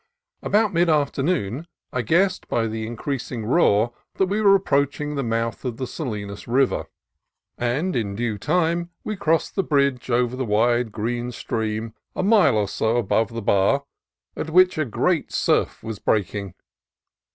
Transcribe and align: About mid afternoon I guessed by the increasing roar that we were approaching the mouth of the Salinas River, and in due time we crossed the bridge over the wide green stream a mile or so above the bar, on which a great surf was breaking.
About 0.41 0.73
mid 0.73 0.89
afternoon 0.89 1.67
I 1.93 2.01
guessed 2.01 2.47
by 2.47 2.65
the 2.65 2.87
increasing 2.87 3.45
roar 3.45 3.93
that 4.15 4.25
we 4.25 4.41
were 4.41 4.55
approaching 4.55 5.13
the 5.13 5.21
mouth 5.21 5.63
of 5.63 5.77
the 5.77 5.85
Salinas 5.85 6.47
River, 6.47 6.87
and 7.55 7.95
in 7.95 8.15
due 8.15 8.39
time 8.39 8.89
we 9.03 9.15
crossed 9.15 9.53
the 9.55 9.61
bridge 9.61 10.09
over 10.09 10.35
the 10.35 10.43
wide 10.43 10.91
green 10.91 11.31
stream 11.31 11.93
a 12.15 12.23
mile 12.23 12.57
or 12.57 12.67
so 12.67 12.97
above 12.97 13.31
the 13.31 13.43
bar, 13.43 13.83
on 14.35 14.47
which 14.47 14.79
a 14.79 14.85
great 14.85 15.31
surf 15.31 15.83
was 15.83 15.99
breaking. 15.99 16.55